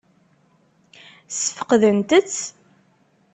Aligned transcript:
Ssfeqdent-tt? 1.33 2.39